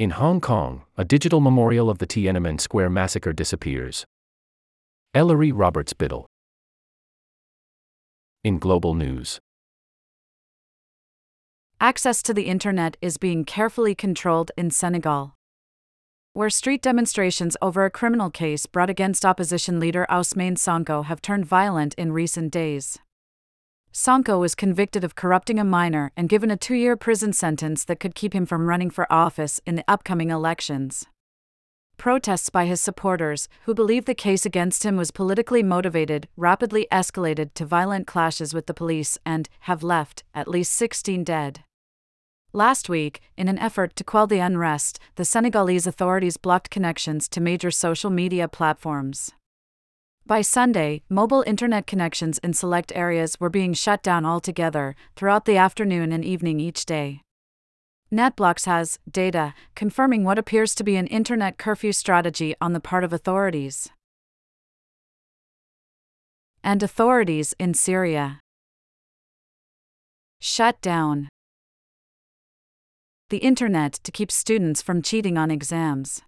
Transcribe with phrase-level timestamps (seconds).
[0.00, 4.06] In Hong Kong, a digital memorial of the Tiananmen Square massacre disappears.
[5.12, 6.24] Ellery Roberts Biddle.
[8.42, 9.38] In global news,
[11.82, 15.34] Access to the internet is being carefully controlled in Senegal.
[16.32, 21.44] Where street demonstrations over a criminal case brought against opposition leader Ousmane Sonko have turned
[21.44, 22.98] violent in recent days.
[23.92, 27.98] Sonko was convicted of corrupting a minor and given a two year prison sentence that
[27.98, 31.06] could keep him from running for office in the upcoming elections.
[31.96, 37.52] Protests by his supporters, who believe the case against him was politically motivated, rapidly escalated
[37.54, 41.64] to violent clashes with the police and have left at least 16 dead.
[42.52, 47.40] Last week, in an effort to quell the unrest, the Senegalese authorities blocked connections to
[47.40, 49.32] major social media platforms.
[50.30, 55.56] By Sunday, mobile internet connections in select areas were being shut down altogether throughout the
[55.56, 57.22] afternoon and evening each day.
[58.12, 63.02] NetBlocks has data confirming what appears to be an internet curfew strategy on the part
[63.02, 63.88] of authorities.
[66.62, 68.38] And authorities in Syria.
[70.40, 71.28] Shut down
[73.30, 76.22] the internet to keep students from cheating on exams.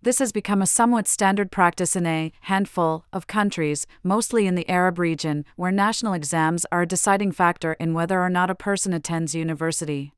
[0.00, 4.68] This has become a somewhat standard practice in a handful of countries, mostly in the
[4.68, 8.92] Arab region, where national exams are a deciding factor in whether or not a person
[8.92, 10.12] attends university.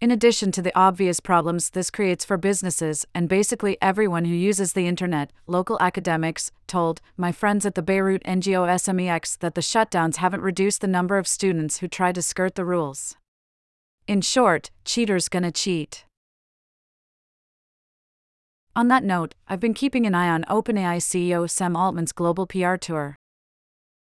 [0.00, 4.72] In addition to the obvious problems this creates for businesses and basically everyone who uses
[4.72, 10.16] the internet, local academics told my friends at the Beirut NGO SMEX that the shutdowns
[10.16, 13.16] haven't reduced the number of students who try to skirt the rules.
[14.06, 16.04] In short, cheaters gonna cheat.
[18.78, 22.76] On that note, I've been keeping an eye on OpenAI CEO Sam Altman's global PR
[22.76, 23.16] tour,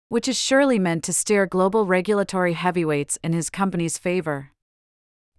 [0.10, 4.50] which is surely meant to steer global regulatory heavyweights in his company's favor.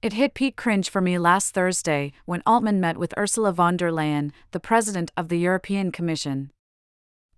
[0.03, 3.91] It hit peak cringe for me last Thursday when Altman met with Ursula von der
[3.91, 6.53] Leyen, the president of the European Commission.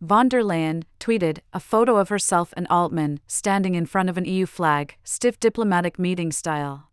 [0.02, 4.26] Von der Leyen tweeted a photo of herself and Altman standing in front of an
[4.26, 6.90] EU flag, stiff diplomatic meeting style.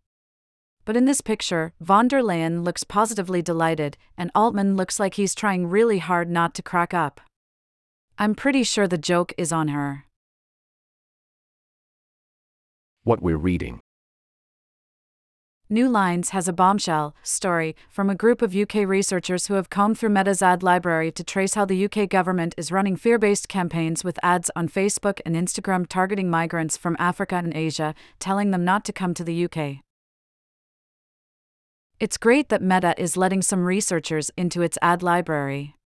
[0.84, 5.34] But in this picture, von der Leyen looks positively delighted, and Altman looks like he's
[5.34, 7.20] trying really hard not to crack up.
[8.18, 10.04] I'm pretty sure the joke is on her.
[13.04, 13.80] what we're reading.
[15.70, 19.98] New Lines has a bombshell story from a group of UK researchers who have combed
[19.98, 24.04] through Meta's ad library to trace how the UK government is running fear based campaigns
[24.04, 28.84] with ads on Facebook and Instagram targeting migrants from Africa and Asia, telling them not
[28.84, 29.83] to come to the UK.
[32.00, 35.76] It's great that Meta is letting some researchers into its ad library.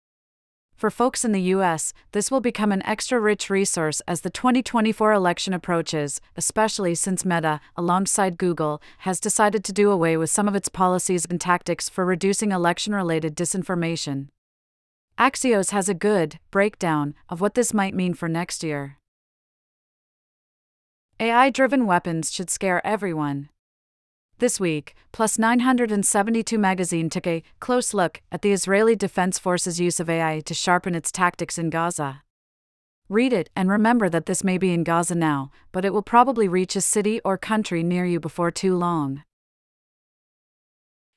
[0.75, 5.13] For folks in the US, this will become an extra rich resource as the 2024
[5.13, 10.55] election approaches, especially since Meta, alongside Google, has decided to do away with some of
[10.55, 14.29] its policies and tactics for reducing election related disinformation.
[15.19, 18.97] Axios has a good breakdown of what this might mean for next year.
[21.19, 23.49] AI driven weapons should scare everyone.
[24.39, 29.99] This week, Plus 972 magazine took a close look at the Israeli Defense Forces' use
[29.99, 32.21] of AI to sharpen its tactics in Gaza.
[33.09, 36.47] Read it and remember that this may be in Gaza now, but it will probably
[36.47, 39.23] reach a city or country near you before too long.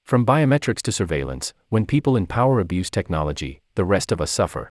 [0.02, 4.68] From biometrics to surveillance, when people in power abuse technology, the rest of us suffer.